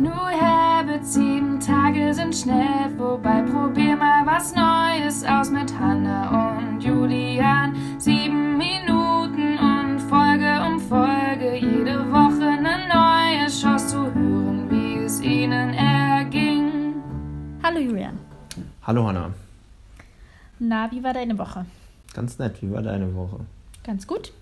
[0.00, 3.42] New Habits, sieben Tage sind schnell vorbei.
[3.42, 7.76] Probier mal was Neues aus mit Hannah und Julian.
[7.98, 15.20] Sieben Minuten und Folge um Folge, jede Woche eine neue Chance zu hören, wie es
[15.20, 16.94] ihnen erging.
[17.62, 18.18] Hallo Julian.
[18.86, 19.34] Hallo Hanna.
[20.58, 21.66] Na, wie war deine Woche?
[22.14, 23.40] Ganz nett, wie war deine Woche?
[23.84, 24.32] Ganz gut.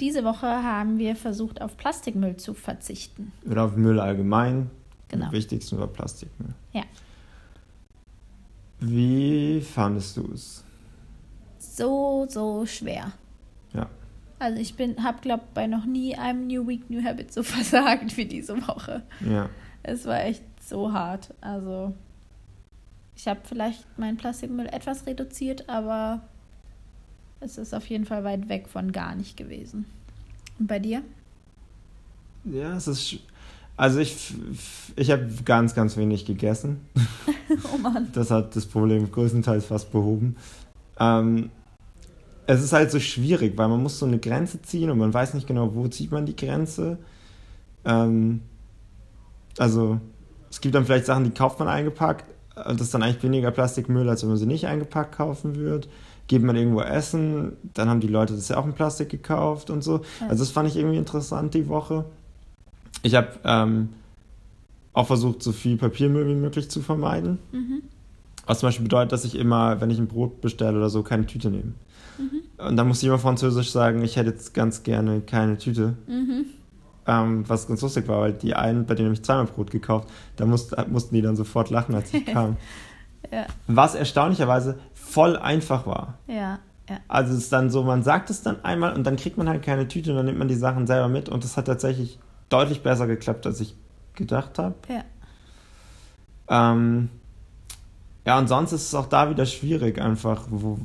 [0.00, 3.32] Diese Woche haben wir versucht, auf Plastikmüll zu verzichten.
[3.50, 4.70] Oder auf Müll allgemein.
[5.08, 5.26] Genau.
[5.26, 6.54] Am wichtigsten war Plastikmüll.
[6.72, 6.84] Ja.
[8.80, 10.64] Wie fandest du es?
[11.58, 13.12] So, so schwer.
[13.72, 13.88] Ja.
[14.38, 18.16] Also ich bin, habe glaube bei noch nie einem New Week New Habit so versagt
[18.16, 19.02] wie diese Woche.
[19.28, 19.48] Ja.
[19.82, 21.34] Es war echt so hart.
[21.40, 21.94] Also
[23.16, 26.22] ich habe vielleicht meinen Plastikmüll etwas reduziert, aber
[27.40, 29.84] es ist auf jeden Fall weit weg von gar nicht gewesen.
[30.58, 31.02] Und bei dir?
[32.44, 33.16] Ja, es ist.
[33.76, 34.34] Also ich,
[34.96, 36.80] ich habe ganz, ganz wenig gegessen.
[37.72, 38.08] oh Mann.
[38.12, 40.36] Das hat das Problem größtenteils fast behoben.
[40.98, 41.50] Ähm,
[42.48, 45.34] es ist halt so schwierig, weil man muss so eine Grenze ziehen und man weiß
[45.34, 46.98] nicht genau, wo zieht man die Grenze.
[47.84, 48.40] Ähm,
[49.58, 50.00] also
[50.50, 52.24] es gibt dann vielleicht Sachen, die kauft man eingepackt.
[52.56, 55.86] Das ist dann eigentlich weniger Plastikmüll, als wenn man sie nicht eingepackt kaufen würde.
[56.28, 59.82] Geht man irgendwo essen, dann haben die Leute das ja auch in Plastik gekauft und
[59.82, 60.02] so.
[60.20, 60.28] Ja.
[60.28, 62.04] Also das fand ich irgendwie interessant die Woche.
[63.02, 63.88] Ich habe ähm,
[64.92, 67.38] auch versucht, so viel Papiermüll wie möglich zu vermeiden.
[67.52, 67.82] Mhm.
[68.46, 71.26] Was zum Beispiel bedeutet, dass ich immer, wenn ich ein Brot bestelle oder so, keine
[71.26, 71.74] Tüte nehme.
[72.18, 72.66] Mhm.
[72.66, 75.94] Und dann muss ich immer französisch sagen, ich hätte jetzt ganz gerne keine Tüte.
[76.06, 76.46] Mhm.
[77.06, 80.08] Ähm, was ganz lustig war, weil die einen, bei denen habe ich zweimal Brot gekauft,
[80.36, 82.56] da mussten, mussten die dann sofort lachen, als ich kam.
[83.32, 84.78] Ja, Was erstaunlicherweise
[85.08, 86.18] voll einfach war.
[86.26, 87.00] ja, ja.
[87.06, 89.62] Also es ist dann so, man sagt es dann einmal und dann kriegt man halt
[89.62, 92.82] keine Tüte und dann nimmt man die Sachen selber mit und das hat tatsächlich deutlich
[92.82, 93.76] besser geklappt, als ich
[94.14, 94.74] gedacht habe.
[94.88, 95.04] Ja.
[96.48, 97.10] Ähm,
[98.26, 100.46] ja, und sonst ist es auch da wieder schwierig einfach.
[100.50, 100.78] Wo,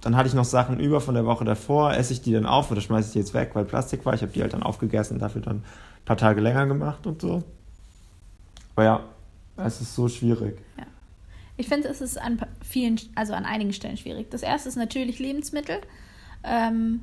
[0.00, 2.70] dann hatte ich noch Sachen über von der Woche davor, esse ich die dann auf
[2.70, 4.14] oder schmeiße ich die jetzt weg, weil Plastik war.
[4.14, 7.42] Ich habe die halt dann aufgegessen, dafür dann ein paar Tage länger gemacht und so.
[8.76, 9.00] Aber ja,
[9.56, 10.58] es ist so schwierig.
[11.56, 14.30] Ich finde, es ist an vielen, also an einigen Stellen schwierig.
[14.30, 15.80] Das erste ist natürlich Lebensmittel.
[16.42, 17.02] Ähm,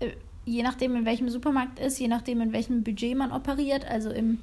[0.00, 0.12] äh,
[0.44, 3.84] je nachdem, in welchem Supermarkt ist, je nachdem, in welchem Budget man operiert.
[3.84, 4.38] Also im,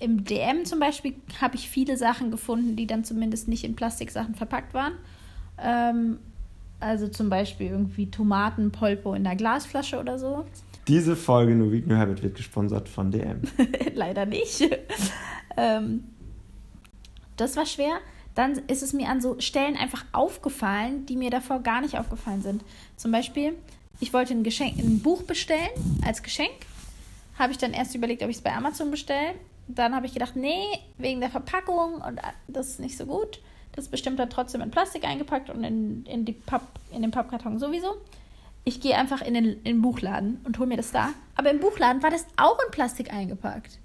[0.00, 4.34] im DM zum Beispiel habe ich viele Sachen gefunden, die dann zumindest nicht in Plastiksachen
[4.34, 4.94] verpackt waren.
[5.58, 6.18] Ähm,
[6.80, 10.44] also zum Beispiel irgendwie Tomatenpolpo in der Glasflasche oder so.
[10.88, 13.42] Diese Folge No Week No Habit wird gesponsert von DM.
[13.94, 14.68] Leider nicht.
[15.56, 16.04] ähm,
[17.36, 17.98] das war schwer.
[18.36, 22.42] Dann ist es mir an so Stellen einfach aufgefallen, die mir davor gar nicht aufgefallen
[22.42, 22.62] sind.
[22.96, 23.54] Zum Beispiel,
[23.98, 25.70] ich wollte ein, Geschenk, ein Buch bestellen
[26.04, 26.52] als Geschenk.
[27.38, 29.34] Habe ich dann erst überlegt, ob ich es bei Amazon bestelle.
[29.68, 30.66] Dann habe ich gedacht, nee,
[30.98, 33.40] wegen der Verpackung und das ist nicht so gut.
[33.72, 37.10] Das ist bestimmt dann trotzdem in Plastik eingepackt und in, in, die Papp, in den
[37.10, 37.96] Pappkarton sowieso.
[38.64, 41.10] Ich gehe einfach in den, in den Buchladen und hole mir das da.
[41.36, 43.78] Aber im Buchladen war das auch in Plastik eingepackt.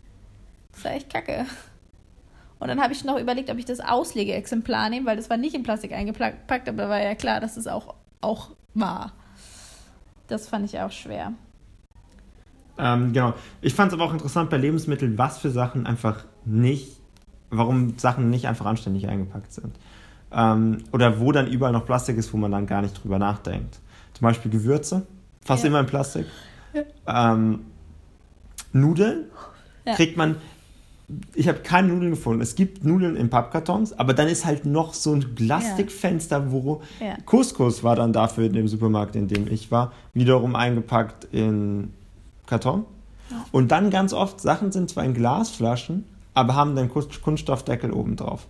[0.73, 1.45] Das war echt kacke.
[2.61, 5.55] Und dann habe ich noch überlegt, ob ich das Auslegeexemplar nehme, weil das war nicht
[5.55, 9.13] in Plastik eingepackt, aber da war ja klar, dass es auch, auch war.
[10.27, 11.33] Das fand ich auch schwer.
[12.77, 13.33] Ähm, genau.
[13.61, 16.97] Ich fand es aber auch interessant bei Lebensmitteln, was für Sachen einfach nicht,
[17.49, 19.75] warum Sachen nicht einfach anständig eingepackt sind.
[20.31, 23.79] Ähm, oder wo dann überall noch Plastik ist, wo man dann gar nicht drüber nachdenkt.
[24.13, 25.07] Zum Beispiel Gewürze,
[25.43, 25.69] fast Ja.
[25.69, 26.27] immer in Plastik.
[27.07, 27.65] Ähm,
[28.71, 29.25] Nudeln
[29.83, 29.95] Ja.
[29.95, 30.35] kriegt man.
[31.35, 32.41] Ich habe keine Nudeln gefunden.
[32.41, 37.15] Es gibt Nudeln in Pappkartons, aber dann ist halt noch so ein Plastikfenster, wo Ja.
[37.25, 41.93] Couscous war dann dafür in dem Supermarkt, in dem ich war, wiederum eingepackt in
[42.47, 42.85] Karton.
[43.29, 43.45] Ja.
[43.51, 48.15] Und dann ganz oft, Sachen sind zwar in Glasflaschen, aber haben dann Kunst- Kunststoffdeckel oben
[48.15, 48.47] drauf.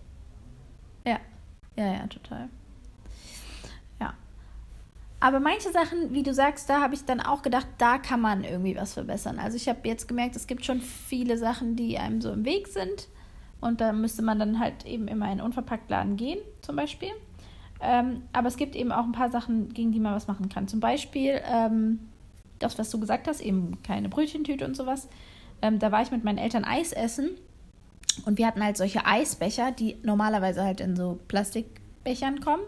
[1.06, 1.18] Ja,
[1.78, 2.48] ja, ja, total.
[5.22, 8.44] Aber manche Sachen, wie du sagst, da habe ich dann auch gedacht, da kann man
[8.44, 9.38] irgendwie was verbessern.
[9.38, 12.68] Also ich habe jetzt gemerkt, es gibt schon viele Sachen, die einem so im Weg
[12.68, 13.08] sind.
[13.62, 17.12] Und da müsste man dann halt eben immer in einen Unverpacktladen gehen, zum Beispiel.
[17.80, 20.68] Ähm, aber es gibt eben auch ein paar Sachen, gegen die man was machen kann.
[20.68, 22.00] Zum Beispiel ähm,
[22.58, 25.08] das, was du gesagt hast, eben keine Brötchentüte und sowas.
[25.62, 27.30] Ähm, da war ich mit meinen Eltern Eis essen
[28.26, 32.64] und wir hatten halt solche Eisbecher, die normalerweise halt in so Plastikbechern kommen.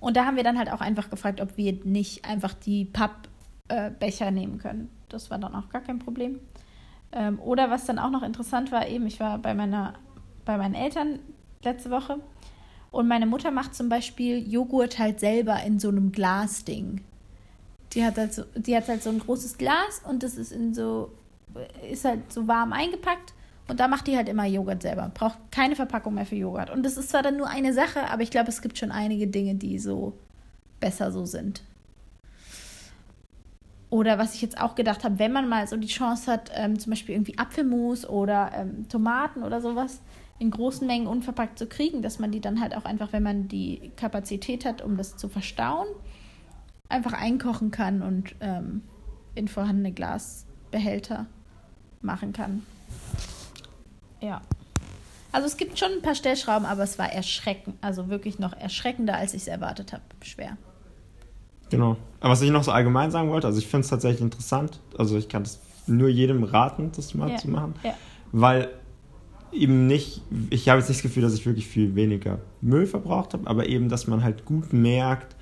[0.00, 4.30] Und da haben wir dann halt auch einfach gefragt, ob wir nicht einfach die Pappbecher
[4.30, 4.90] nehmen können.
[5.08, 6.40] Das war dann auch gar kein Problem.
[7.12, 9.94] Ähm, oder was dann auch noch interessant war, eben, ich war bei meiner,
[10.44, 11.20] bei meinen Eltern
[11.62, 12.18] letzte Woche
[12.90, 17.02] und meine Mutter macht zum Beispiel Joghurt halt selber in so einem Glasding.
[17.92, 20.74] Die hat halt so, die hat halt so ein großes Glas und das ist in
[20.74, 21.12] so,
[21.90, 23.32] ist halt so warm eingepackt
[23.66, 25.10] Und da macht die halt immer Joghurt selber.
[25.14, 26.70] Braucht keine Verpackung mehr für Joghurt.
[26.70, 29.26] Und das ist zwar dann nur eine Sache, aber ich glaube, es gibt schon einige
[29.26, 30.12] Dinge, die so
[30.80, 31.62] besser so sind.
[33.88, 36.78] Oder was ich jetzt auch gedacht habe, wenn man mal so die Chance hat, ähm,
[36.78, 40.00] zum Beispiel irgendwie Apfelmus oder ähm, Tomaten oder sowas
[40.38, 43.48] in großen Mengen unverpackt zu kriegen, dass man die dann halt auch einfach, wenn man
[43.48, 45.86] die Kapazität hat, um das zu verstauen,
[46.88, 48.82] einfach einkochen kann und ähm,
[49.34, 51.26] in vorhandene Glasbehälter
[52.02, 52.66] machen kann.
[54.24, 54.40] Ja.
[55.32, 59.16] Also es gibt schon ein paar Stellschrauben, aber es war erschreckend, also wirklich noch erschreckender,
[59.16, 60.02] als ich es erwartet habe.
[60.22, 60.56] Schwer.
[61.70, 61.96] Genau.
[62.20, 65.16] Aber was ich noch so allgemein sagen wollte, also ich finde es tatsächlich interessant, also
[65.18, 67.36] ich kann es nur jedem raten, das mal Ja.
[67.36, 67.94] zu machen, Ja.
[68.32, 68.68] weil
[69.52, 73.34] eben nicht, ich habe jetzt nicht das Gefühl, dass ich wirklich viel weniger Müll verbraucht
[73.34, 75.34] habe, aber eben, dass man halt gut merkt,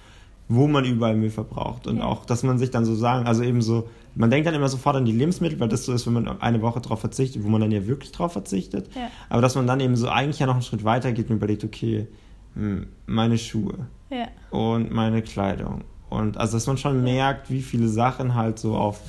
[0.49, 2.05] wo man überall Müll verbraucht und Ja.
[2.05, 4.97] auch, dass man sich dann so sagen, also eben so, man denkt dann immer sofort
[4.97, 7.61] an die Lebensmittel, weil das so ist, wenn man eine Woche drauf verzichtet, wo man
[7.61, 9.09] dann ja wirklich drauf verzichtet, Ja.
[9.31, 11.65] aber dass man dann eben so eigentlich ja noch einen Schritt weiter geht und überlegt,
[11.65, 12.07] okay,
[12.55, 14.27] hm, meine Schuhe, Ja.
[14.51, 15.85] und meine Kleidung.
[16.11, 19.01] Und also, dass man schon merkt, wie viele Sachen halt so auf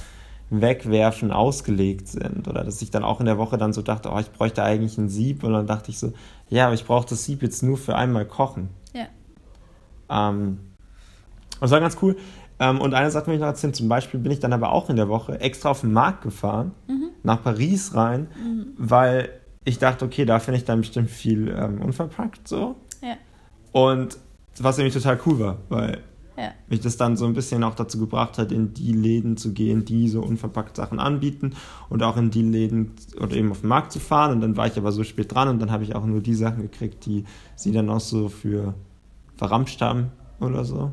[0.49, 2.47] Wegwerfen ausgelegt sind.
[2.47, 4.97] Oder dass ich dann auch in der Woche dann so dachte, oh, ich bräuchte eigentlich
[4.97, 5.43] ein Sieb.
[5.43, 6.13] Und dann dachte ich so,
[6.49, 8.69] ja, aber ich brauche das Sieb jetzt nur für einmal kochen.
[8.93, 9.07] Ja.
[10.09, 10.59] Ähm,
[11.63, 12.15] das war ganz cool.
[12.59, 14.89] Ähm, und eine Sache will ich noch erzählen, zum Beispiel bin ich dann aber auch
[14.89, 16.71] in der Woche extra auf den Markt gefahren,
[17.23, 18.27] nach Paris rein,
[18.77, 19.29] weil
[19.65, 22.75] ich dachte, okay, da finde ich dann bestimmt viel ähm, unverpackt so.
[23.01, 23.15] Ja.
[23.71, 24.17] Und
[24.59, 25.99] was nämlich total cool war, weil
[26.37, 26.51] Ja.
[26.67, 29.85] mich das dann so ein bisschen auch dazu gebracht hat, in die Läden zu gehen,
[29.85, 31.53] die so unverpackt Sachen anbieten
[31.89, 34.31] und auch in die Läden oder eben auf den Markt zu fahren.
[34.31, 36.33] Und dann war ich aber so spät dran und dann habe ich auch nur die
[36.35, 37.23] Sachen gekriegt, die
[37.55, 38.73] sie dann auch so für
[39.37, 40.91] verramscht haben oder so.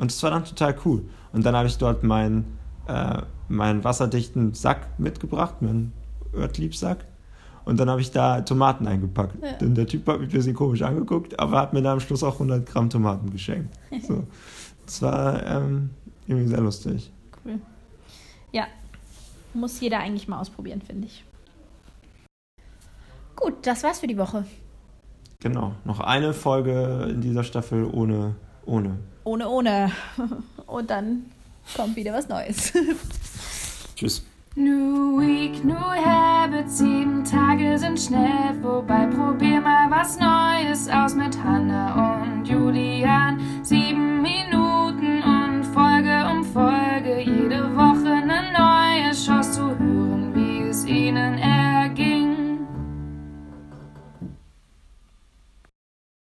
[0.00, 1.02] Und das war dann total cool.
[1.34, 2.58] Und dann habe ich dort meinen,
[2.88, 5.92] äh, meinen wasserdichten Sack mitgebracht, meinen
[6.34, 7.04] Örtliebsack.
[7.66, 9.36] Und dann habe ich da Tomaten eingepackt.
[9.44, 9.52] Ja.
[9.58, 12.22] Denn der Typ hat mich ein bisschen komisch angeguckt, aber hat mir da am Schluss
[12.22, 13.76] auch 100 Gramm Tomaten geschenkt.
[14.08, 14.24] So.
[14.86, 15.90] Das war ähm,
[16.26, 17.12] irgendwie sehr lustig.
[17.44, 17.60] Cool.
[18.50, 18.66] Ja.
[19.52, 21.24] Muss jeder eigentlich mal ausprobieren, finde ich.
[23.36, 24.46] Gut, das war's für die Woche.
[25.40, 25.74] Genau.
[25.84, 28.34] Noch eine Folge in dieser Staffel ohne.
[28.64, 28.98] ohne.
[29.30, 29.92] Ohne, ohne.
[30.66, 31.26] Und dann
[31.76, 32.72] kommt wieder was Neues.
[33.94, 34.24] Tschüss.
[34.56, 39.06] New Week, New Habits, sieben Tage sind schnell vorbei.
[39.06, 41.99] Probier mal was Neues aus mit Hannah